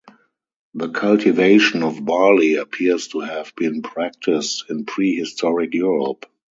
[0.73, 6.25] The cultivation of barley appears to have been practiced in prehistoric Europe.